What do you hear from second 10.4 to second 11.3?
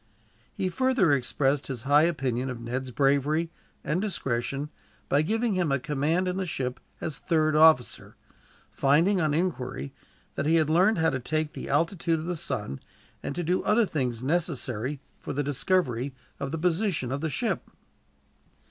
he had learned how to